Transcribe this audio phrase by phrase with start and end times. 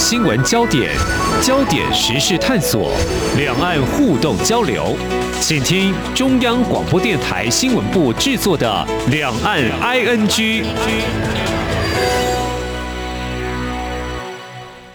[0.00, 0.90] 新闻焦点，
[1.42, 2.90] 焦点时事探索，
[3.36, 4.96] 两岸互动交流，
[5.42, 8.66] 请听中央广播电台新闻部制作的
[9.10, 10.26] 《两岸 ING》。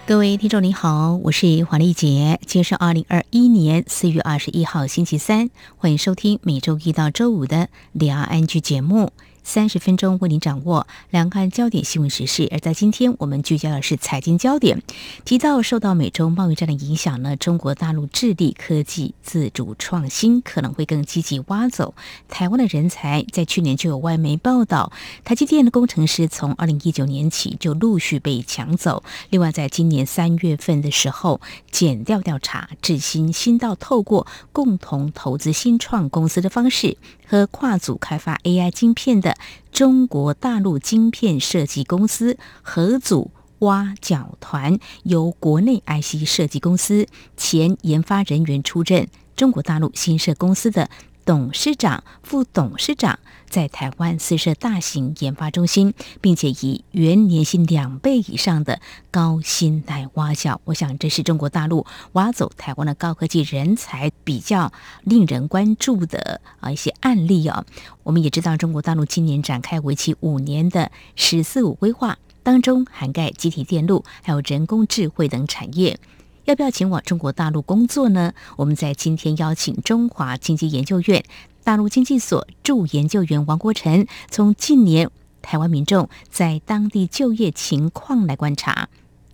[0.08, 7.58] 各位听众您好，我是黄丽杰，今天是二零二一年四月二十一号星期三，欢迎收听每周一到周五的
[7.92, 9.12] 《两岸 ING》节目。
[9.46, 14.82] 三十分钟为您掌握两岸焦点新闻时事，而在今天我们聚焦的是财经焦点。
[15.24, 21.94] 提到受到美洲贸易战的影响呢，中国大陆致力科技自主创新，可能会更积极挖走
[22.28, 23.24] 台湾的人才。
[23.32, 24.92] 在去年就有外媒报道，
[25.24, 29.04] 台积电的工程师从二零一九年起就陆续被抢走。
[29.30, 36.98] 另外，在今年三月份的时候，减调调查，致新新到透过共同投资新创公司的方式，
[37.28, 39.36] 和跨组开发 AI 晶片的
[39.72, 50.90] 中国大陆晶片设计公司合组挖角团，由国内 IC 设计公司前研发人员出任中国大陆新设公司的
[51.26, 53.20] 董事长、副董事长。
[53.48, 58.82] 在台湾私设大型研发中心，并且以原年薪两倍以上的
[59.12, 67.66] 高薪来挖角，我想这是中国大陆挖走台湾的高科技人才比较令人关注的啊一些案例啊。
[68.04, 75.98] 我们也知道，中国大陆今年展开为期五年的“十四五”规划，当中涵盖集体电路、还有人工智慧等产业。
[76.46, 78.34] 要不要前往中国大陆工作呢？
[78.56, 81.26] 我们在今天邀请中华经济研究院。
[81.64, 85.10] 大陆经济所助研究员王国成从近年
[85.42, 88.90] 台湾民众在当地就业情况来观察，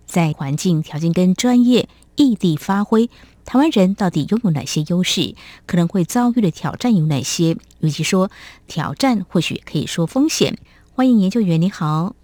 [0.06, 3.10] 在环境条件跟专业异地发挥，
[3.44, 5.34] 台湾人到底拥有哪些优势？
[5.66, 7.58] 可能会遭遇的挑战有哪些？
[7.80, 8.30] 尤其说
[8.66, 10.56] 挑战，或许可以说风险。
[10.94, 12.16] 欢迎研究员，你好。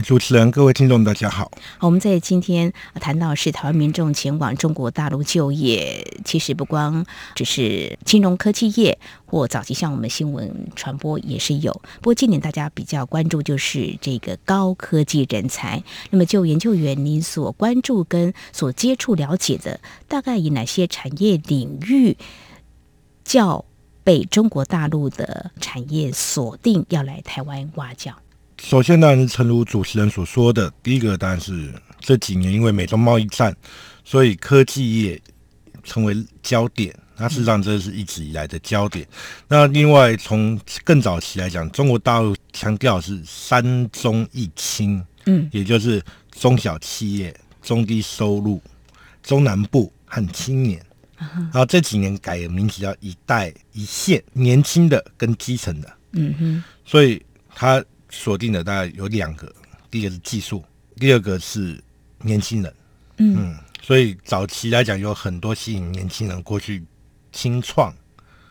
[0.00, 1.50] 主持人，各位听众，大家好。
[1.76, 7.04] 好，我们在今天谈到是台湾民众前往中国大陆就业，其实不光
[7.34, 11.72] 只是金融科技业，或早期像我们新闻传播也是有。
[12.00, 15.82] 不过今年大家比较关注就是这个高科技人才。
[16.08, 22.16] 那么就研究员，您所关注跟所接触了解的，大概以哪些产业领域
[23.24, 23.66] 较
[24.02, 28.14] 被中国大陆的产业锁定，要来台湾挖角？
[28.62, 33.54] 首先，当然是，诚如主持人所说的，第一个当然是这几年因为美中贸易战，
[34.04, 35.20] 所以科技业
[35.82, 36.94] 成为焦点。
[37.16, 39.06] 那事实上，这是一直以来的焦点。
[39.48, 48.62] 那另外，从更早期来讲，中国大陆强调是三中一轻，嗯，也就是中小企业、中低收入、
[49.24, 50.80] 中南部和青年。
[51.18, 57.20] 然后这几年改的名字叫一带一线，年轻的跟基层的，嗯哼，所以
[57.54, 57.84] 它。
[58.12, 59.52] 锁定的大概有两个，
[59.90, 60.62] 第一个是技术，
[60.96, 61.82] 第二个是
[62.20, 62.72] 年轻人。
[63.16, 66.84] 嗯，嗯，所以早期来讲有很多吸引年轻人过去
[67.32, 67.92] 清创，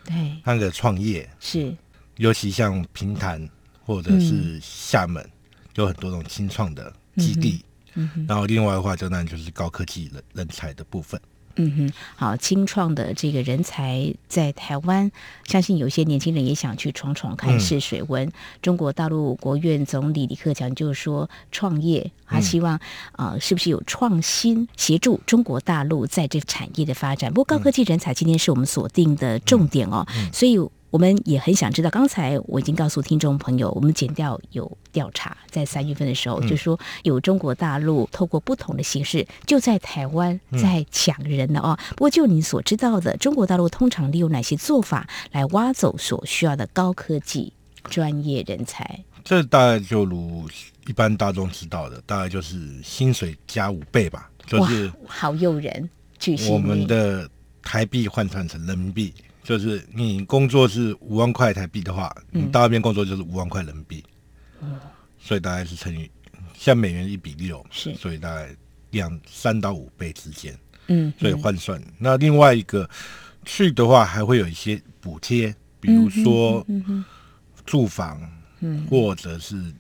[0.04, 0.14] 对，
[0.44, 1.74] 那个创业是，
[2.18, 3.48] 尤其像平潭
[3.86, 5.32] 或者是厦门，嗯、
[5.76, 7.64] 有很多种清创的基地。
[7.94, 11.20] 嗯嗯、然后另外的话，就那就是高科技人人才的部分。
[11.56, 15.12] 嗯哼，好，青创的这个人才在台湾，
[15.46, 18.28] 相信有些年轻人也想去闯闯看试水温。
[18.28, 18.32] 嗯、
[18.62, 22.82] 中国大陆国务院总理李克强就是说，创业他希望啊、
[23.18, 27.34] 嗯呃，是不是有创新协助中国大陆在这产业的发展？
[27.34, 30.60] 不过高科技人才今天是我们锁定的重点哦，所以。
[30.92, 41.80] 我们也很想知道，刚才我已经告诉听众朋友，我们检调有调查，在三月份的时候，嗯、就是说有中国大陆透过不同的形式，就在台湾在抢人了哦。
[41.80, 47.54] 嗯、不过就你所知道的，中国大陆通常利用哪些做法来挖走所需要的高科技
[47.86, 49.04] 专业人才？
[49.24, 50.46] 这大概就如
[50.88, 55.90] 一般大众知道的，大概就是薪水加五倍吧，就是好诱人。
[56.20, 57.30] 据我们的
[57.62, 59.14] 台币换算成人民币。
[59.44, 64.04] 就是你工作是五万块台币的话，你到那边工作就是五万块人民币，
[64.62, 64.80] 嗯，
[65.20, 66.10] 所以大概是乘以
[66.54, 68.56] 像美元一比六，是，所以大概
[68.92, 70.56] 两三到五倍之间，
[70.88, 71.82] 嗯，所以换算。
[71.98, 72.88] 那另外一个
[73.44, 76.66] 去的话，还会有一些补贴，比如说
[77.66, 78.22] 住房，
[78.60, 79.74] 嗯，或者是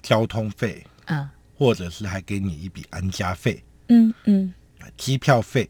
[0.00, 4.52] 交通费，啊，或者是还给你一笔安家费，嗯嗯，
[4.96, 5.68] 机票费，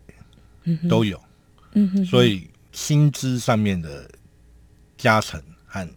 [0.63, 1.21] 嗯，都有，
[1.73, 2.49] 嗯哼，所以。
[2.75, 4.07] 薪资上面的
[4.99, 5.89] 加成和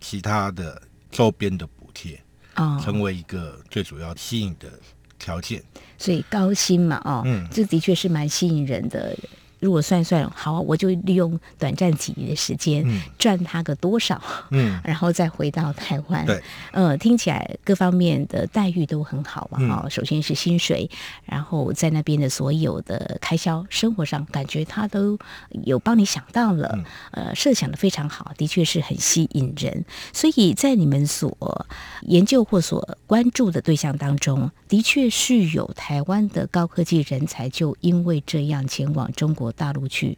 [0.00, 2.20] 其他的周边的补贴，
[2.56, 4.80] 哦，成为一个最主要吸引的
[5.18, 5.62] 条件。
[5.98, 9.16] 所以高薪嘛，哦，嗯，这的确是蛮吸引人的。
[9.64, 12.84] 如果算一算，好，我就利用短暂几年的时间
[13.18, 14.20] 赚他个多少，
[14.50, 16.26] 嗯， 然后再回到台湾。
[16.26, 19.58] 对，呃，听起来各方面的待遇都很好嘛。
[19.66, 20.90] 哈、嗯，首先是薪水，
[21.24, 25.18] 然后在那边的所有的开销，生活上感觉他都
[25.64, 26.70] 有帮你想到了，
[27.12, 29.86] 嗯、呃，设想的非常好，的确是很吸引人。
[30.12, 31.66] 所以在你们所
[32.02, 40.16] 研究或所关注的对象当中，的确是有台湾的高科技人才，就因为这样前往中国大陆去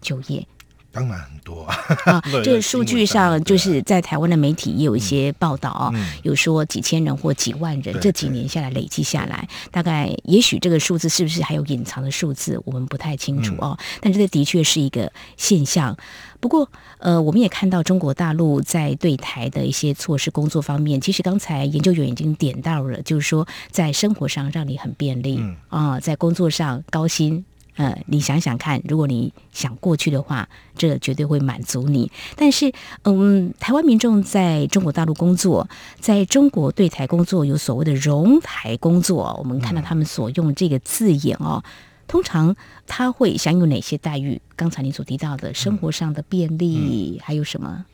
[0.00, 0.46] 就业。
[0.92, 1.76] 当然很多啊！
[2.06, 13.76] 啊， 这个数据上就是在台湾的媒体也有一些报道啊，嗯、有说几千人或几万人，这几年下来累积下来，大概也许这个数字是不是还有隐藏的数字，我们不太清楚哦。
[13.78, 15.94] 嗯、但这的确是一个现象。
[16.40, 16.66] 不过，
[16.96, 25.36] 呃，我们也看到中国大陆在对台的一些措施工作方面，其实刚才研究员已经点到了，就是说在生活上让你很便利
[25.68, 27.44] 啊、嗯，在工作上高薪。
[27.76, 32.10] 呃，你想想看，如果你想过去的话，这绝对会满足你。
[32.34, 35.68] 但是，嗯，台湾民众在中国大陆工作，
[36.00, 41.62] 在中国对台工作有所谓的融台工作，我们看到他们所用这个字眼哦，
[42.08, 42.56] 通常
[42.86, 44.40] 他会享有哪些待遇？
[44.56, 47.84] 刚才你所提到的生活上的便利，嗯嗯、还有什么？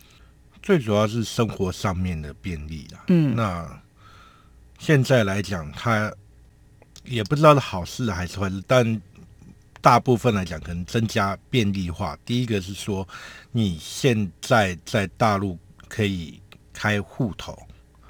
[0.63, 3.01] 最主要是生活上面的便利啦。
[3.09, 3.69] 嗯，那
[4.79, 6.13] 现在来讲，他
[7.05, 9.03] 也不知道是好事还是坏事，但。
[9.83, 12.17] 大部分来讲，可能增加便利化。
[12.25, 13.07] 第一个是说，
[13.51, 15.59] 你现在在大陆
[15.89, 16.41] 可以
[16.73, 17.59] 开户头，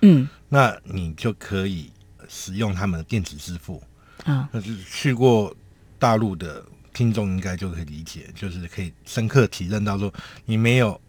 [0.02, 1.90] 嗯，那你就可以
[2.28, 3.82] 使用他们的电子支付
[4.24, 4.50] 啊。
[4.52, 5.56] 那是去过
[5.98, 10.12] 大陆的听众应该就可以理解，就是可以深刻体认到说，
[10.44, 11.00] 你没有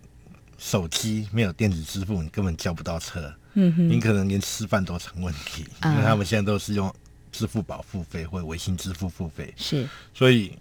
[0.57, 3.31] 手机，没有电子支付，你根本叫不到车。
[3.55, 6.91] 嗯哼，你可能连吃饭都成问题，因为他们现在都是用。
[7.33, 10.57] 支付宝付费或者微信支付付费是，所以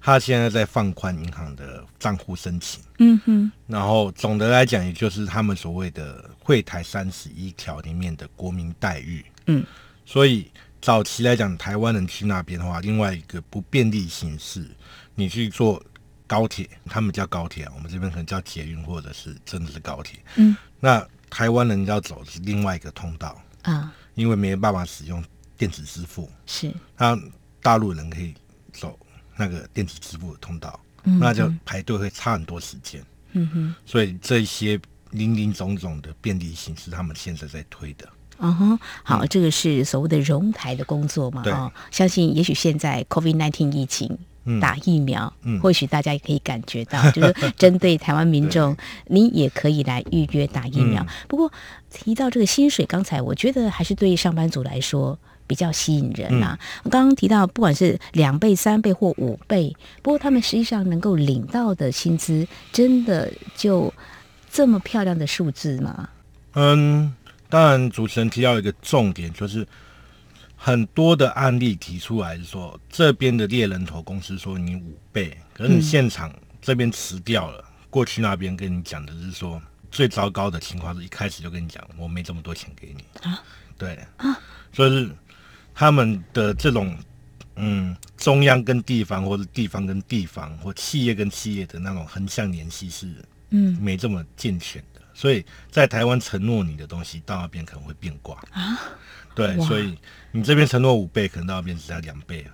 [0.00, 2.82] 他现在在放宽银行的账户申请。
[2.98, 9.24] 嗯哼，然后总的来讲，也就是他们所谓的“会台三十一条”里面的国民待遇。
[9.46, 9.64] 嗯，
[10.04, 10.50] 所以
[10.82, 14.68] 早期来讲，台湾人去那边的话，另外一个不便利形式，
[15.14, 15.82] 你去坐
[16.26, 20.20] 高铁，他们叫高铁啊，我们这边可能叫捷运或者是真的是高铁。
[20.36, 25.24] 嗯，那台湾人要走的是另外一个通道啊，因为没有办法使用。
[25.58, 27.18] 电子支付是，那
[27.60, 28.32] 大陆人可以
[28.72, 28.96] 走
[29.36, 33.04] 那个电子支付的通道，嗯、那就排队会差很多时间。
[33.32, 38.08] 嗯哼，所以这些林林总总的便利性是他们现在在推的。
[38.38, 41.42] 嗯哼，好，嗯、这个是所谓的融台的工作嘛？
[41.50, 44.16] 啊相信也许现在 COVID-19 疫情
[44.60, 48.76] 打疫苗，嗯、或许大家也可以感觉到，嗯、 就是针对台湾民众，
[49.08, 51.02] 你也可以来预约打疫苗。
[51.02, 51.52] 嗯、不过
[51.90, 55.18] 提到这个薪水，刚才我觉得还是对上班族来说。
[55.48, 56.58] 比较吸引人呐、啊。
[56.84, 63.92] 我刚刚提到，不管是两倍、三倍或五倍，不过他们实际上能够领到的薪资，真的就
[64.48, 66.08] 这么漂亮的数字吗？
[66.52, 67.12] 嗯，
[67.48, 69.66] 当然，主持人提到一个重点，就是
[70.54, 79.60] 很多的案例提出来说，这边的猎人头公司说你五倍，可是你现场这边辞掉了，嗯、过去那边跟你讲的是说，
[79.90, 83.42] 最糟糕的情况是一开始就跟你讲，我没这么多钱给你啊，
[83.78, 84.38] 对啊，
[84.72, 85.10] 所以是。
[85.78, 86.92] 他们的这种，
[87.54, 93.06] 嗯，中央跟地方，或者地方跟地方，或企业跟企业的那种横向联系是，
[93.50, 94.98] 嗯，没这么健全的。
[94.98, 98.76] 嗯、所以在台湾承诺你的东西，到那边可能会变卦啊。
[99.36, 99.96] 对，所以
[100.32, 102.44] 你这边承诺五倍，可能到那边只要两倍，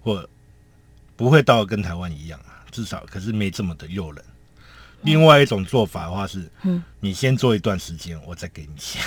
[0.00, 0.28] 或
[1.14, 4.24] 不会到跟台湾一样啊，至少可是没这么的诱人。
[5.02, 9.00] 另外一种做法的话是，嗯，你先做一段时间，我再给你钱。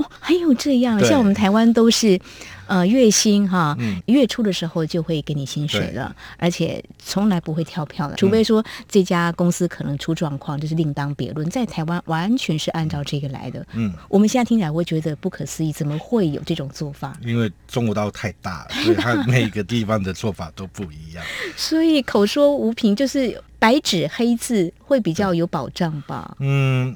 [0.00, 2.18] 哦，还有这样，像我们台湾都是，
[2.66, 11.48] 呃，月薪哈，嗯、月初的时候就会给你薪水了，而且从来不会跳票的，除非说这家公司可能出状况，这、就是另当别论。
[11.50, 13.66] 在台湾完全是按照这个来的。
[13.74, 17.14] 嗯，我们现在听起来会觉得不可思议，怎么会有这种做法？
[17.24, 21.24] 因为中国大陆太大了，所以它每个地方的做法都不一样。
[21.56, 26.36] 所以口说无凭，就是白纸黑字会比较有保障吧？
[26.38, 26.94] 嗯。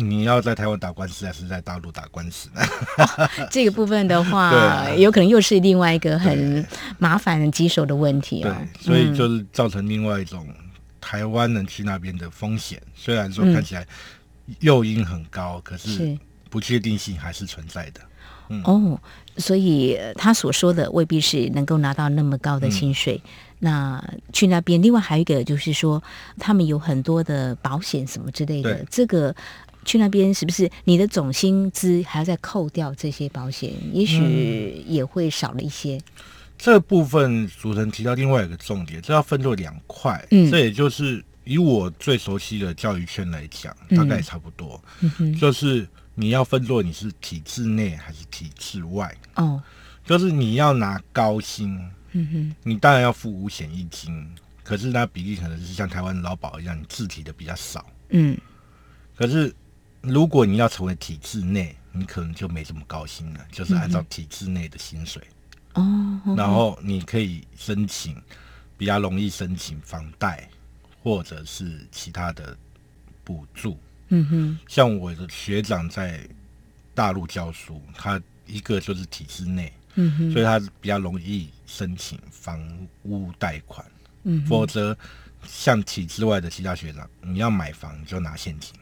[0.00, 2.62] 你要在台湾打官司，还是在大陆打官司呢？
[2.98, 6.64] 哦， 这个部分的话， 啊、有可能又是另外一个很
[6.98, 8.68] 麻烦、很棘手的问题啊、哦。
[8.74, 10.46] 对，所以就是造成另外一种
[11.00, 12.80] 台湾人去那边的风险。
[12.86, 13.84] 嗯、虽然说看起来
[14.60, 16.16] 诱因很高，嗯、可是
[16.48, 18.00] 不确定性还是存在的。
[18.50, 19.00] 嗯、哦，
[19.36, 23.20] 所以他所说的未必是能够拿到那么高的薪水。
[23.24, 26.00] 嗯、那去那边，另外还有一个就是说，
[26.38, 29.34] 他们有很多的保险什么之类的，这个。
[29.88, 33.72] 去那边是不是你的总薪资还要再扣掉这些保险？
[33.94, 35.96] 也许也会少了一些。
[35.96, 36.02] 嗯、
[36.58, 40.22] 这部分主持人提到另外一个重点，这要分作两块。
[40.30, 44.78] 嗯，这也就是以我最熟悉的教育圈来讲，大概也差不多。
[45.00, 49.10] 嗯哼，就是你要分作你是体制内还是体制外。
[49.36, 49.62] 哦，
[50.04, 51.80] 就是你要拿高薪，
[52.12, 54.28] 嗯哼，你当然要付五险一金，
[54.62, 57.86] 可是那比例可能是像台湾劳保一样，你自提的比较少。
[58.10, 58.36] 嗯，
[59.16, 59.54] 可是
[60.00, 65.22] 如果你要成为体制内，你可能就没这么高薪了，就是按照体制内的薪水。
[65.74, 68.20] 哦，然后你可以申请，
[68.76, 70.48] 比较容易申请房贷，
[71.02, 72.56] 或者是其他的
[73.24, 73.78] 补助。
[74.08, 76.26] 嗯哼，像我的学长在
[76.94, 82.60] 大陆教书，他一个就是体制内，嗯哼，所以他比较容易申请房
[83.02, 83.84] 屋贷款。
[84.22, 84.96] 嗯，否则
[85.44, 88.72] 像体制外的其他学长，你要买房你就拿现金。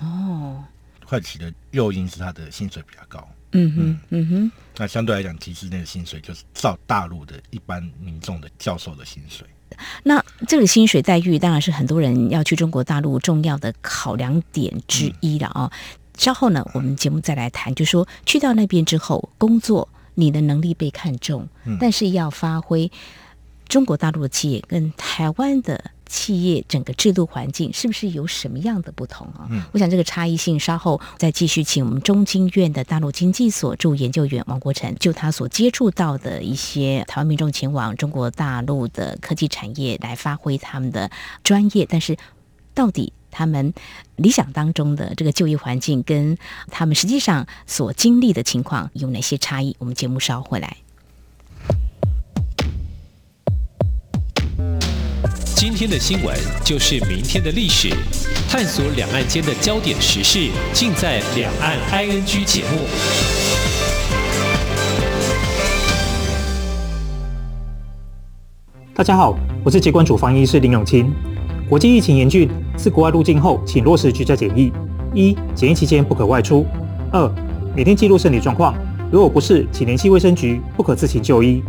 [0.00, 0.64] 哦，
[1.04, 3.26] 会计的诱因是他的薪水比较高。
[3.52, 9.46] 嗯哼，嗯哼，那相对来讲，其实那个薪水就是照大陆的一般民众的教授的薪水。
[10.02, 15.70] 那这个薪水待遇当然是很多人要去中国大陆重要的考量点之一了啊。
[15.72, 15.78] 嗯、
[16.18, 22.90] 稍后呢，我们节目再来谈，就说去到那边之后工作，你的能力被看重，嗯、但是要发挥
[23.68, 25.92] 中国大陆的企业跟台湾的。
[26.06, 29.46] 企业整个制度环境是不是有什么样的不同啊？
[29.50, 41.10] 嗯，我想这个差异性稍后再继续请我们中经院的大陆经济所助研究员王国成，就他所接触到的一些台湾民众前往中国大陆的科技产业来发挥他们的
[41.42, 42.16] 专业，但是
[42.72, 43.74] 到底他们
[44.16, 46.38] 理想当中的这个就业环境跟
[46.70, 49.74] 他们实际上所经历的情况有哪些差异？
[49.78, 50.76] 我们节目稍后回来。
[55.68, 56.32] 今天的新闻
[56.64, 57.90] 就是明天的历史，
[58.48, 62.86] 探索两岸间的焦点时事，尽在《两岸 ING》节目。
[68.94, 71.12] 大家好，我是疾管主防医师林永清。
[71.68, 74.72] 国际疫情严峻，自国外入境后，请落实居家检疫：
[75.14, 76.64] 一、检疫期间不可外出；
[77.10, 77.28] 二、
[77.74, 78.72] 每天记录身体状况，
[79.10, 81.60] 如果不适，请联系卫生局，不可自行就医；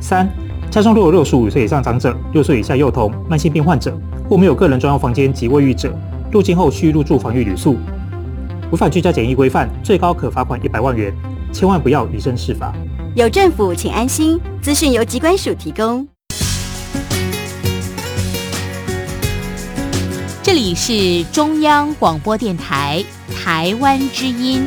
[0.00, 0.26] 三。
[0.72, 3.94] 家中若有六十五岁以上长者、六岁以下幼童、慢性病患者
[4.26, 5.94] 或没有个人专用房间及卫浴者，
[6.30, 7.76] 入境后需入住防疫旅宿。
[8.70, 11.14] 违反居家检疫规范，最高可罚款一百万元。
[11.52, 12.72] 千万不要以身试法。
[13.14, 14.40] 有政府，请安心。
[14.62, 16.08] 资讯由疾管署提供。
[20.42, 23.04] 这里是中央广播电台
[23.44, 24.66] 台湾之音。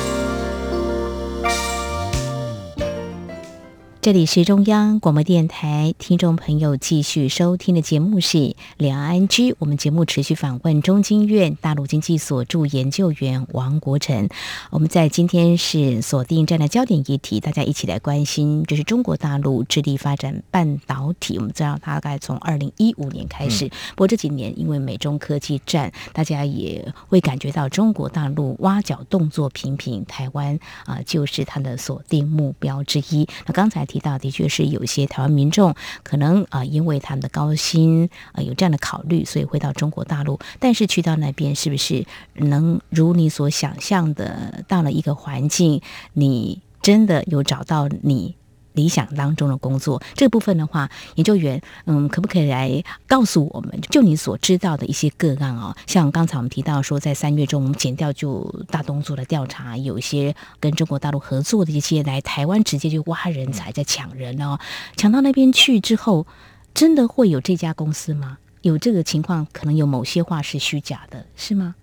[4.01, 9.53] 这里是中央广播电台，听众朋友继续收听的节目是两岸 ING。
[9.59, 14.27] 我们节目持续访问中经院大陆经济所驻研究员王国成。
[14.71, 21.37] 我们在今天是锁定这样的焦点议题，大家一起来关心，就是中国大陆致力发展半导体。
[21.37, 30.55] 我们知道大概从二零一五年开始，嗯、不过这几年因为美中科技战，大家也会感觉到中国大陆挖角动作频频，台湾
[30.85, 33.27] 啊、呃、就是它的锁定目标之一。
[33.45, 33.85] 那刚才。
[33.91, 40.39] 提到的确是有一些台湾民众可能啊，因为他们的高薪啊，有这样的考虑，所以回到中国大陆。
[40.61, 42.05] 但是去到那边是不是
[42.35, 45.81] 能如你所想象的，到了一个环境，
[46.13, 48.33] 你真的有找到你
[48.73, 55.75] 理想当中的工作，这个部分的话，研究员，嗯，可不可以来告诉我们，就你所知道的一些个案哦？
[55.87, 64.57] 像刚才我们提到说，在三月中，我们减掉就大动作的调查，有一些跟中国大陆合作的一些来台湾直接就挖人才，在抢人哦，
[64.95, 66.25] 抢到那边去之后，
[66.73, 68.37] 真的会有这家公司吗？
[68.61, 71.75] 有这个情况，可能有某些话是虚假的，是吗？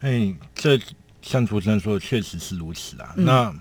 [0.00, 0.80] 哎，这
[1.20, 3.12] 像主持人说的，确实是如此啊。
[3.16, 3.54] 嗯、那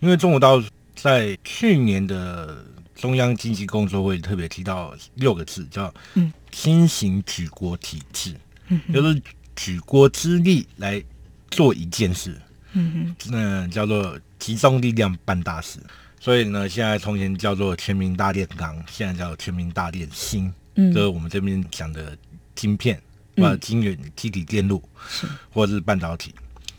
[0.00, 0.62] 因为中国大陆。
[1.02, 6.32] 在去年的中央经济工作会特别提到六个字，叫“嗯。
[6.52, 8.36] 新型举国体制”，
[8.68, 9.20] 嗯，就是
[9.56, 11.02] 举国之力来
[11.50, 12.38] 做一件事，
[12.74, 15.80] 嗯那、呃、叫做集中力量办大事。
[16.20, 22.16] 所以呢，现在从前叫做全民大炼钢，现在叫全民大炼心，嗯，就是我们这边讲的
[22.54, 23.00] 晶片，
[23.38, 25.26] 或者晶圆、基底电路，是。
[25.50, 26.34] 或者是半导体。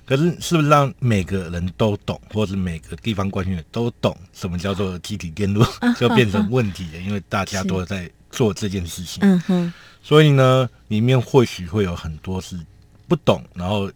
[0.06, 7.00] 可是，是不是让每个人都懂，或者是每个地方官员都懂什么叫做集体电路，啊、 就变成问题了？
[7.00, 9.24] 因为大家都在做这件事情。
[9.24, 9.74] 嗯哼。
[10.02, 12.60] 所以呢，里面或许会有很多是
[13.08, 13.90] 不懂，然后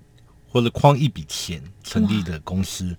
[0.50, 2.96] 或者框一笔钱成立的公司。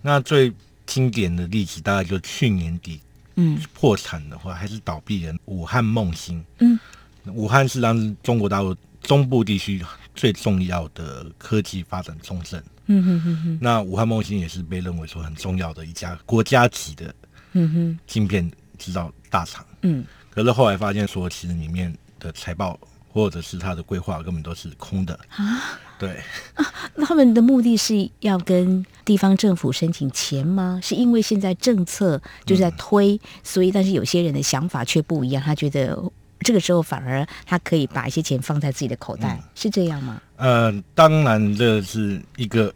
[0.00, 0.50] 那最
[0.86, 3.02] 经典的例子，大概就去年底，
[3.34, 6.42] 嗯，破产的话还是倒闭的武汉梦星。
[6.60, 6.80] 嗯，
[7.26, 9.84] 武汉是让中国大陆中部地区。
[10.20, 13.58] 最重要的科技发展重镇，嗯哼哼哼。
[13.58, 17.14] 那武汉梦芯也是被认为说很重要的一家国家级的，
[17.52, 20.04] 嗯哼，晶片制造大厂，嗯。
[20.28, 25.80] 可是后来发现说，其实里面的财报或者是它的规划根本都是空的啊。
[25.98, 26.10] 对
[26.52, 30.78] 啊，那他们的目的是要跟地方政府申请钱吗？
[30.82, 35.98] 是因为现在政策就是在推，嗯、所以但是有些人的想法却不一样，他觉得。
[36.40, 40.20] 这个时候反而他可以把一些钱放在自己的口袋，嗯、是这样吗？
[40.36, 42.72] 呃，当然这是一个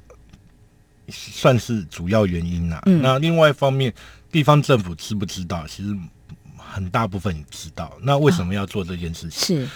[1.09, 2.83] 算是主要原因啦。
[2.87, 3.93] 嗯、那另外一方面，
[4.31, 5.67] 地方政府知不知道？
[5.67, 5.97] 其实
[6.57, 7.93] 很大部分也知道。
[8.03, 9.59] 那为什么要做这件事情？
[9.59, 9.71] 是、啊，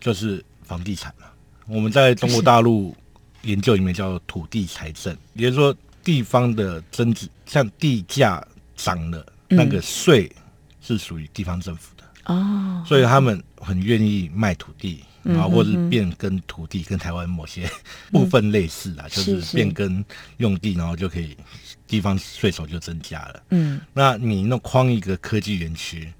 [0.00, 1.26] 就是房地产嘛。
[1.66, 2.94] 我们在中国大陆
[3.42, 5.74] 研究里面叫土地财政，也就是说
[6.04, 8.44] 地方的增值，像地价
[8.76, 10.30] 涨了，那个税
[10.80, 12.01] 是属于地方政府的。
[12.24, 17.68] 哦，所以他们很愿意卖土地，然后或者变更土地，跟台湾某些
[18.12, 20.04] 部分类似啦，就是变更
[20.36, 21.36] 用地，然后就可以
[21.86, 23.42] 地方税收就增加了。
[23.50, 26.12] 嗯，那你弄框一个科技园区，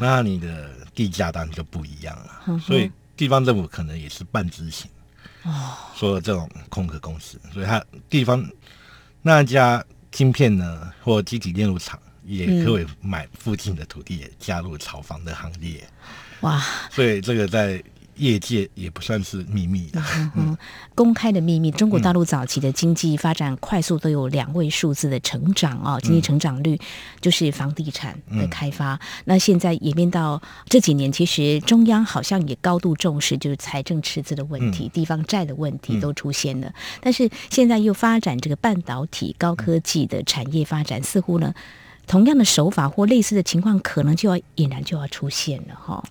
[0.00, 2.58] 那你的地价当然就不一样了。
[2.60, 4.88] 所以地方政府可能也是半执行
[5.42, 8.48] 哦，说这种空壳公司，所以他地方
[9.22, 11.98] 那家晶片呢，或积体电路厂。
[12.28, 15.82] 也可以买附近的土地，也加入炒房的行列。
[16.42, 16.62] 哇！
[16.90, 17.82] 所以这个在
[18.16, 20.58] 业界也不算是秘密的，嗯嗯，
[20.94, 21.70] 公开的秘密。
[21.70, 26.76] 中国大陆早期的经济发展快速，都有两位数字的成长啊，经济成长率
[27.20, 28.94] 就是房地产的开发。
[28.94, 36.66] 嗯、那现在演变到这几年，其实中央好像也高度重视，就是财政赤字的问题、嗯、地方债的问题都出现了。
[36.66, 41.54] 嗯、但是现在又发展这个半导体、高科技的产业发展，似乎呢。
[42.08, 46.02] 同样的手法或类似的情况，可能就要俨然就要出现了哈。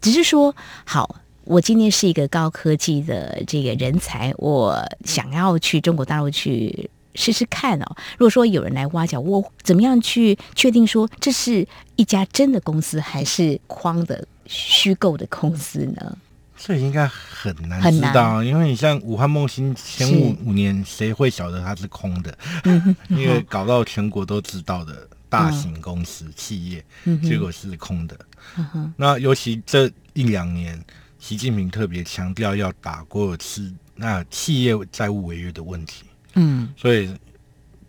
[0.00, 7.96] 只是说，好，我今天是一个高科技的这个人才，我想要去中国大陆去试试看哦。
[8.12, 16.16] 如果说有人来挖角，我怎么样去确定说这是一家真的公司，还是框的虚构的公司呢？
[16.62, 22.36] 这应该很难知道，因为你像武汉梦芯前五五年，谁会晓得它是空的？
[23.08, 28.18] 因为搞到全国都知道的大型公司、嗯、企业，嗯、结果是空的。
[28.58, 30.78] 嗯、那尤其这一两年，
[31.18, 36.04] 习近平特别强调要打过是那企业债务违约的问题。
[36.34, 37.16] 嗯，所以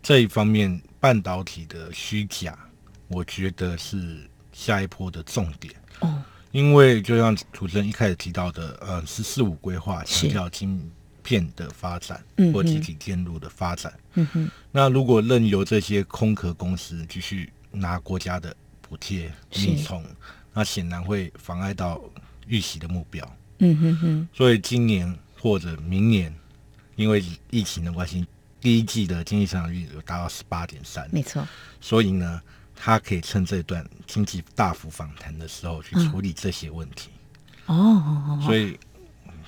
[0.02, 2.58] 这一方面半导体的虚假，
[3.08, 5.74] 我觉得是下一波的重点。
[6.00, 10.90] 哦因为就像主持人一开始提到的，呃，十四五规划强调晶
[11.22, 13.92] 片的发展或集体电路的发展。
[14.14, 14.50] 嗯哼。
[14.70, 20.04] 那如果任由这些空壳公司继续拿国家的补贴、命冲，
[20.52, 21.98] 那显然会妨碍到
[22.46, 23.36] 预期的目标。
[23.60, 24.28] 嗯哼哼。
[24.34, 26.34] 所以今年或者明年，
[26.96, 28.26] 因为疫情的关系，
[28.60, 31.08] 第一季的经济增长率有达到十八点三。
[31.10, 31.48] 没错。
[31.80, 32.42] 所以呢。
[32.74, 37.10] 他可以趁这段经济大幅反弹的时候去处理这些问题。
[37.66, 38.78] 哦，所以。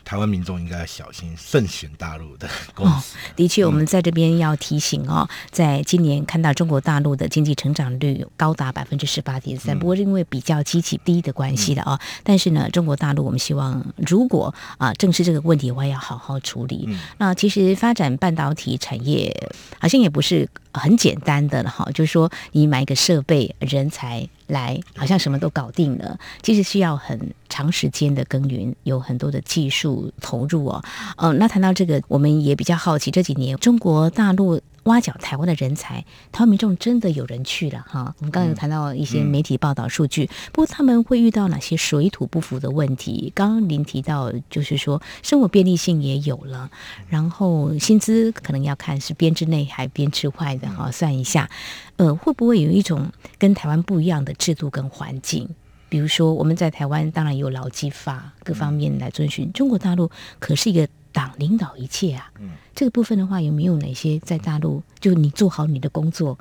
[0.05, 3.17] 台湾民众应该要小心慎选大陆的公司。
[3.17, 12.01] 哦，的确，我们在这边要提醒哦，嗯、在今年看到中国大陆的经济成长率高达百分之十八点三，不过因为比较基期低的关系的啊、哦。
[12.01, 16.85] 嗯、但是呢，中国大陆我们希望，如果啊正视这个问题的话，要好好处理。
[16.87, 19.35] 嗯、那其实发展半导体产业
[19.79, 24.29] 好像也不是很简单的了哈，就是说你买一个设备、人才。
[24.55, 26.19] 来，好像什么都搞定了。
[26.41, 30.83] 其实需要很长时间的耕耘，有很多的技术投入哦。
[31.19, 38.15] 嗯、那谈到这个，我们也比较好奇，这几年中国大陆挖角台湾的人才，台湾民众真的有人去了哈。
[38.19, 43.33] 我们刚刚有谈到一些媒体报道数据，嗯嗯、不过他们会遇到哪些水土不服的问题？
[43.35, 46.71] 刚刚您提到，就是说生活便利性也有了，
[47.09, 51.49] 然后薪资可能要看是编制内还编制外的哈，算一下，
[51.97, 55.49] 呃，会不会有一种跟台湾不一样的制度跟环境？
[55.89, 60.87] 比如说我们在台湾当然有劳基法各方面来遵循，中国大陆可是一个。
[61.15, 66.37] 党领导一切啊，嗯，这个部分的话，有没有哪些在大陆就你做好你的工作，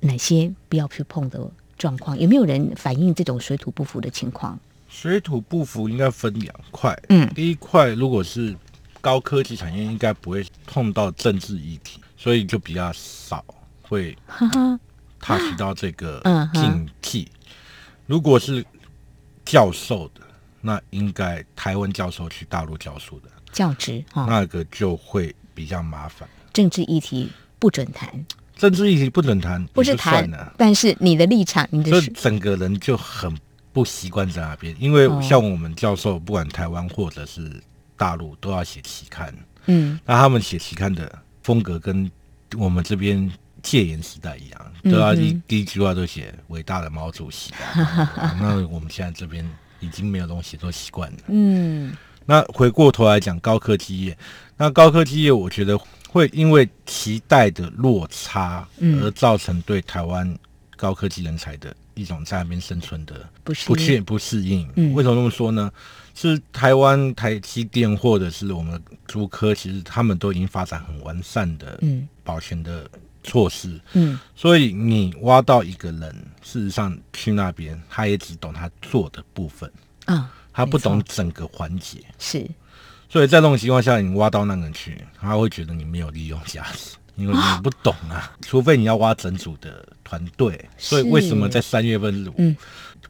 [0.00, 2.18] 哪些不要去碰的状况？
[2.18, 4.58] 有没有人反映这种水土不服的情况？
[4.88, 8.56] 水土不服应该分两块，嗯，第一块如果是
[9.00, 13.44] 高科技产业，应该不会碰到政治议题，所以就比较少
[13.82, 14.16] 会
[15.20, 16.20] touch 到这个
[16.52, 17.28] 禁忌。
[18.06, 18.66] 如果是
[19.44, 20.20] 教授的，
[20.60, 23.28] 那应该台湾教授去大陆教书的。
[23.54, 26.28] 教职哈，那个就会比较麻烦。
[26.52, 33.32] 政治议题不准谈，政治议题不准谈，不是谈，但是你的立场，你的就整个人就很
[33.72, 34.74] 不习惯在那边。
[34.78, 37.62] 因为像我们教授，不管台湾或者是
[37.96, 39.32] 大陆，都要写期刊。
[39.66, 42.10] 嗯，那他们写期刊的风格跟
[42.56, 43.30] 我们这边
[43.62, 47.52] 戒严时代一样，都要一第一句话都写伟大的毛主席。
[48.38, 49.48] 那我们现在这边
[49.80, 51.18] 已经没有东西都习惯了。
[51.28, 51.96] 嗯。
[52.26, 54.18] 那回过头来讲高科技业，
[54.56, 58.66] 那高科技业我觉得会因为期待的落差，
[59.02, 60.36] 而造成对台湾
[60.76, 64.66] 高科技人才的一种在那边生存的不适不适应。
[64.94, 65.70] 为什么这么说呢？
[66.14, 71.80] 是台湾台积电或者是我们竹科，其实他们都已经发展很完善的
[72.22, 72.88] 保全的
[73.24, 73.80] 措施。
[73.94, 79.68] 嗯，所以你挖到一个人，事实上去那边，他也只懂他做的部分
[80.04, 80.32] 啊。
[80.54, 82.48] 他不懂整个环节，是，
[83.08, 88.32] 所以在这种情况下，你挖到那个去，他会觉得你没有利用价值，因为你不懂啊。
[88.40, 92.56] 除非你要挖整组的团队，所以为什么在三月份嗯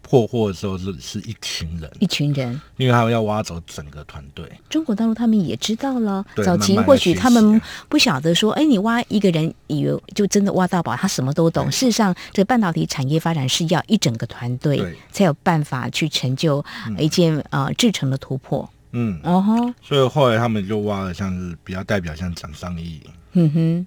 [0.06, 4.44] 破获的时候是是一群人，一群人，因为他们要挖走整个团队。
[4.68, 11.72] 中国大陆他们也知道了，早期或许他们不晓得说，哎，你挖一个人，以为就真的挖到宝，他什么都懂。
[11.72, 16.62] 事实上，这个半导体产业发展是要一整个团队才有办法去成就
[16.98, 18.68] 一件呃制成的突破。
[18.92, 23.00] 嗯，哦吼，所以后来他们就挖了，像是比较代表像蒋尚义，
[23.32, 23.86] 嗯哼。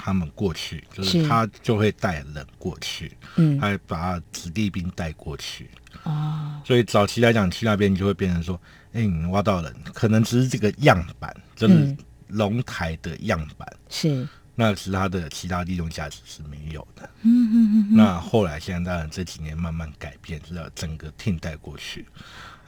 [0.00, 5.68] 他们过去就是他就会带人过去，嗯，还把子弟兵带过去，
[6.04, 8.58] 哦，所以早期来讲去那边就会变成说，
[8.92, 11.96] 哎，你挖到人，可能只是这个样板，就是
[12.28, 22.06] 龙台的样板，是，那其他的其他利用价值是没有的，嗯嗯嗯，那后来现在当然这几年慢慢改变，是要整个 team 带过去。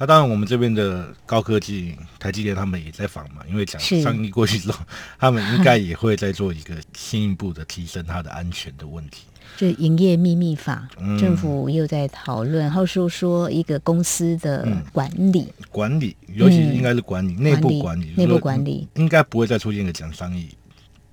[0.00, 4.82] 那、啊、当然，我们这边的高科技台积电他们也在访嘛，因为讲上一过去之后，
[5.18, 9.26] 他们应该也会再做一个进一步的提升它的安全的问题。
[9.58, 18.88] 就营业秘密法，嗯、政府又在讨论，然后说说一个公司的管理，嗯、管理，尤其是应该是管理内、嗯、部管理，内部管理。
[18.94, 20.48] 应该不会再出现一个讲商议，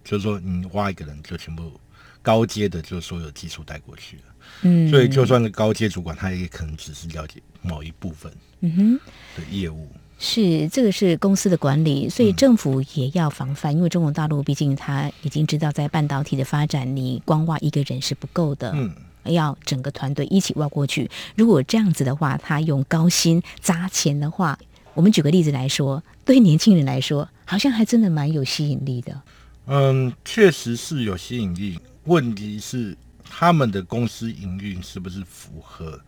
[0.02, 1.78] 就是说你挖一个人就全部
[2.22, 4.24] 高阶的，就所有技术带过去了。
[4.62, 8.32] 嗯，所以就算是高阶主管，他也可能只是了解某一部分。
[8.62, 9.00] 嗯哼，
[9.36, 9.88] 的业务
[10.20, 18.92] 是这个是公司的管理，所以政府也要防范，嗯、因为中国大陆毕竟他已经知道，在半导体的发展，你光挖一个人是不够的，嗯，
[19.26, 21.08] 要整个团队一起挖过去。
[21.36, 24.58] 如果这样子的话，他用高薪砸钱的话，
[24.96, 29.22] 我们举个例子来说，对年轻人来说，好像还真的蛮有吸引力的。
[29.68, 31.78] 嗯，确实是有吸引力。
[32.06, 32.98] 问题是
[33.30, 36.00] 他们的公司营运是不是符合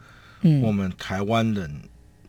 [0.61, 1.73] 我们台湾人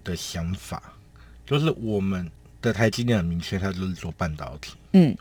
[0.05, 0.83] 的想法？
[0.87, 4.75] 嗯、就是我们的台积电很明确，他就是做半导体。
[4.93, 5.17] 嗯，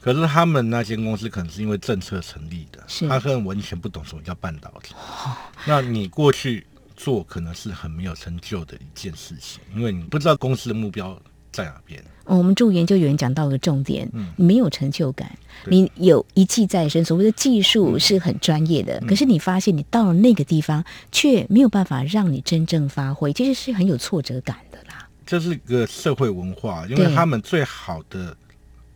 [0.00, 4.94] 可是他们那间公司可能是因为政策成立的，他可能完全不懂什么叫半导体。
[4.94, 6.66] 哦、那你过去
[6.96, 11.20] 做可能是很没有成就的一件事情，因为你不知道公司的目标
[11.52, 12.02] 在哪边。
[12.24, 15.30] 我们助研究员讲到一个重点，嗯、没有成就感。
[15.64, 25.08] 你有一技在身，所谓的技术是很专业的，嗯、可是你发现你到了那个地方，却没有办法让你真正发挥，其实是很有挫折感的啦。
[25.24, 28.36] 这是个社会文化，因为他们最好的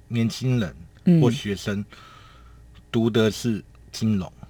[0.08, 1.82] 年轻人或学生
[2.90, 4.48] 读的是金融，嗯、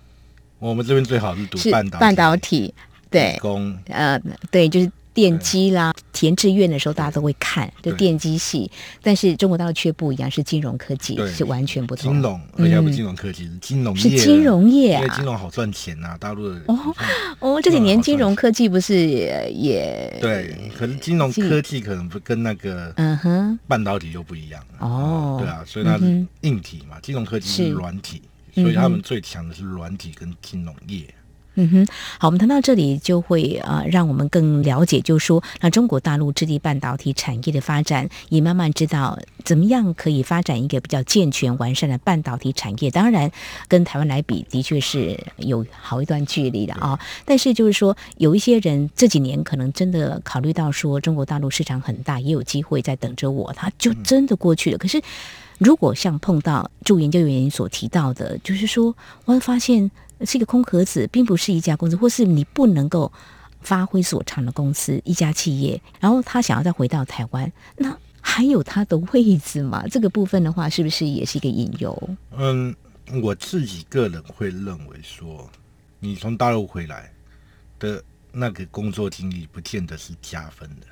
[0.59, 2.75] 我们这边最好是读半导体，半导体
[3.09, 4.91] 对工，呃，对，就是。
[5.15, 8.71] 电机啦、填志愿的时候，大家都会看，就电机系。
[9.03, 12.13] 但是中国大陆却不一样，是金融科技，是完全不同。
[12.13, 14.03] 金融，而且不是金融科技，是金融业。
[14.03, 16.61] 是金融业啊，因为金融好赚钱呐，大陆的。
[16.67, 16.95] 哦
[17.41, 18.95] 哦，这几年金融科技不是
[19.51, 20.55] 也对？
[20.77, 25.39] 可是金融科技可能不跟那个嗯哼半导体又不一样哦。
[25.41, 28.23] 对啊，所以它是硬体嘛，金融科技是软体，
[28.55, 31.03] 所以他们最强的是软体跟金融业。
[31.55, 31.87] 嗯哼，
[32.19, 42.91] 好，我们谈到这里就会呃，让我们更了解，就是说，那中国大陆智利半导体产业的发展，也慢慢知道怎么样可以发展一个比较健全完善的半导体产业。
[42.91, 43.31] 当然，
[43.69, 46.99] 跟台湾来比，的确是有好一段距离的啊。
[47.27, 54.79] 但是就是说，有一些人这几年可能真的考虑到说，中国大陆市场很大，也有机会在等着我，他就真的过去了。
[54.79, 55.03] 可是，
[55.59, 58.95] 如果像碰到驻研究员所提到的，就是说，
[59.27, 59.91] 我会发现。
[60.25, 63.13] 是一个空壳子，并不是一家公司，或是你不能够
[63.61, 65.81] 发挥所长的公司，一家企业。
[66.01, 69.85] 然后他想要再回到台湾，那还有他的位置吗？
[69.89, 72.11] 这个部分的话，是不是也是一个隐忧？
[72.37, 72.75] 嗯，
[73.23, 75.51] 我自己个人会认为说，
[75.99, 77.13] 你从大陆回来
[77.79, 80.87] 的那个工作经历，不见得是加分的。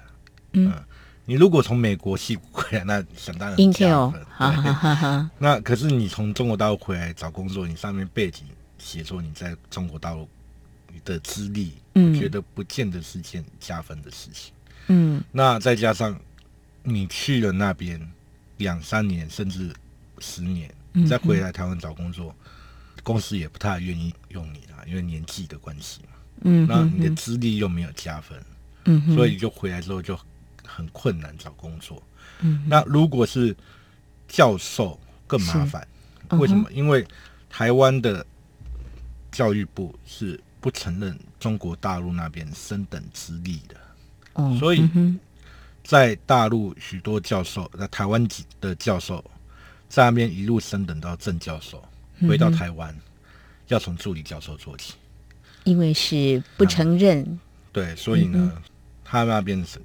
[0.53, 0.85] 嗯，嗯，
[1.25, 4.25] 你如果从美国矽谷回来，那想当然加分。
[4.27, 5.31] 哈哈。
[5.39, 8.45] 那可是你从中国大陆回来找工作，你上面背景。
[8.81, 10.29] 写作你在中国大陆
[10.93, 14.53] 你的资历，嗯，我觉得不见得是件加分的事情。
[14.89, 16.19] 嗯，那再加上
[16.83, 18.01] 你去了那边
[18.57, 19.73] 两三年甚至
[20.19, 22.51] 十年，你再回来台湾找工作，嗯，
[23.05, 26.09] 公司也不太愿意用你了，因为年纪的关系嘛。
[26.43, 28.43] 嗯，那你的资历又没有加分，
[28.87, 30.19] 嗯，所以就回来之后就
[30.67, 32.03] 很困难找工作。
[32.41, 33.55] 嗯，那如果是
[34.27, 35.87] 教授更麻烦，
[36.31, 36.71] 为什么？
[36.73, 37.07] 因为
[37.51, 38.25] 台湾的
[39.33, 43.77] 教育部是不承认中国大陆那边升等资历的，
[44.35, 44.89] 哦，所以
[45.83, 49.25] 在大陆许多教授，在台湾籍的教授，
[49.89, 51.83] 在那边一路升等到正教授，
[52.29, 52.95] 回到台湾
[53.69, 54.95] 要从助理教授做起，
[55.65, 57.39] 因为是不承认。
[57.73, 58.53] 对，所以呢，
[59.05, 59.81] 他那边是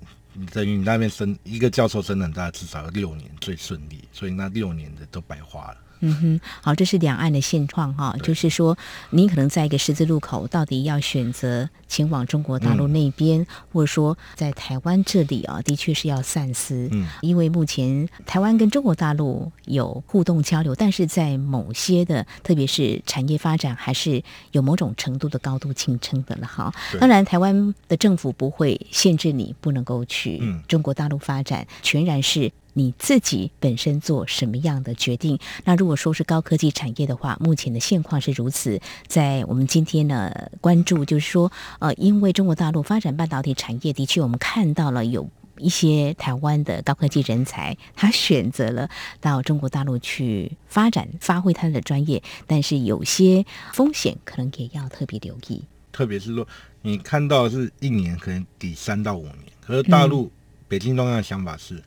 [0.52, 5.78] 等于你那边升一个教授升等，大概至少要六年最顺利，所以那六年的都白花了。
[6.02, 8.78] 嗯哼，好，这是两岸的现状哈，就是说，
[9.12, 16.90] 你可能在一个十字路口，到底要选择前往中国大陆那边，嗯、或者说在台湾这里啊，的确是要三思。
[16.92, 26.74] 嗯，因为目前台湾跟中国大陆有互动交流，但是在某些的，特别是产业发展，还是有某种程度的高度竞争的了哈。
[27.00, 32.52] 当然，台湾的政府不会限制你不能够去中国大陆发展，嗯、全然是。
[32.78, 35.40] 你自己本身做什么样的决定？
[35.64, 38.82] 那如果说是高科技产业的话，目前的现况是如此。
[39.08, 48.90] 在我们今天呢，关注就是说，呃，因为中国大陆发展半导体产业，的确我们看到了有一些台湾的高科技人才，他选择了
[49.22, 55.64] 到中国大陆去发展，发挥他的专业，但是有些风险可能也要特别留意。
[55.94, 56.46] 特别是说，
[56.82, 60.32] 你看到是一年可能抵三到五年，可是大陆、嗯、
[60.68, 61.82] 北京中央的想法是。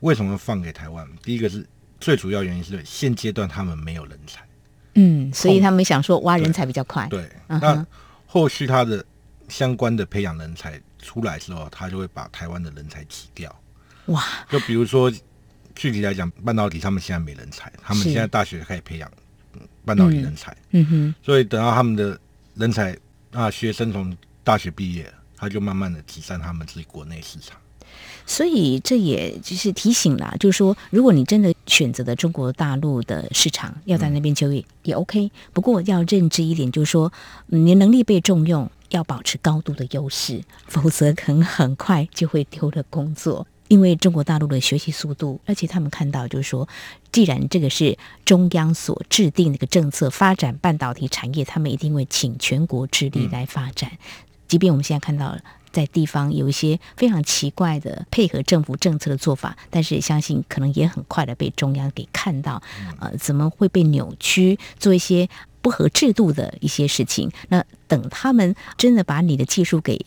[0.00, 1.06] 为什么放给台湾？
[1.22, 1.66] 第一个是
[2.00, 4.46] 最主要原因是现阶段他们没有人才，
[4.94, 7.06] 嗯，所以他们想说挖人才比较快。
[7.08, 7.84] 对，那
[8.26, 9.04] 后续他的
[9.48, 13.54] 相关的培养人才出来之后，他就会把台湾的人才挤掉。
[14.06, 14.22] 哇！
[14.48, 15.12] 就比如说
[15.74, 19.10] 具体来讲，半导体他们现在没人才，他们现在大学开始培养
[19.84, 20.52] 半导体人才。
[20.70, 21.14] 嗯，嗯哼。
[21.22, 22.18] 所以等到他们的
[22.54, 22.96] 人才
[23.32, 27.58] 啊，学生从大学毕业，他就慢慢的挤占他们自己国内市场。
[28.30, 35.30] 所以这也就是提醒了，就是说，如果你真的选择了中国大陆的市场，要在那边就业也 OK。
[35.54, 37.10] 不过要认知一点，就是说，
[37.46, 43.46] 你能力被重用，要保持高度的优势，否则可能很快就会丢了工作。
[43.68, 46.68] 因为中国大陆的学习速度，而且他们看到，就是说，
[47.10, 53.90] 既然这个是中央所制定的一个政策，发展半导体产业，他们一定会倾全国之力来发展。
[54.46, 55.40] 即便我们现在看到了。
[55.72, 62.62] 在地方有一些非常奇怪的配合政府政策的做法，但是相信可能也很快的被中央给看到，
[62.98, 65.28] 呃，怎么会被扭曲，做一些
[65.60, 67.30] 不合制度的一些事情？
[67.48, 70.04] 那等他们真的把你的技术给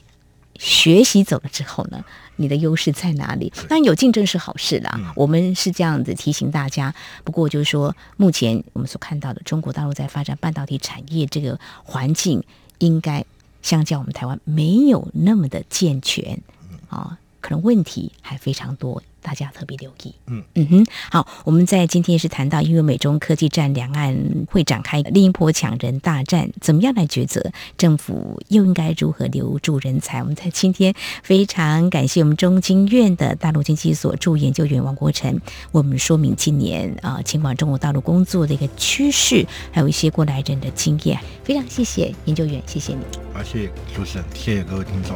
[0.58, 2.04] 学习走了之后呢，
[2.36, 3.52] 你的优势在哪里？
[3.69, 6.93] 当然有竞争是好事啦，我们是这样子提醒大家。
[7.24, 12.43] 不过就是说，目前我们所看到的中国大陆在发展半导体产业这个环境，
[12.80, 13.26] 应该。
[13.62, 16.41] 相较我们台湾没有那么的健全，
[16.89, 19.04] 啊，可能问题还非常多。
[19.23, 24.17] 大家特别留意，嗯嗯哼，好，我们在今天是谈到，因为美中科技战，两岸
[24.49, 27.51] 会展开另一波抢人大战，怎么样来抉择？
[27.77, 30.21] 政府又应该如何留住人才？
[30.21, 35.39] 我们在今天非常感谢我们中经院的大陆经济所驻研究员王国成，为
[35.73, 41.19] 我们说明今年啊前往中国大陆工作的一个趋势，还有一些过来人的经验。
[41.43, 43.01] 非常谢谢研究员，谢谢你。
[43.36, 45.15] 好，谢谢主持人，谢谢各位听众。